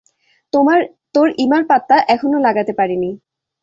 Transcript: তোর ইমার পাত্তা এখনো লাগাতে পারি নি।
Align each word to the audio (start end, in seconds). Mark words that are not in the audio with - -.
তোর 1.15 1.27
ইমার 1.37 1.63
পাত্তা 1.67 1.95
এখনো 2.07 2.37
লাগাতে 2.39 2.73
পারি 2.73 2.95
নি। 2.95 3.11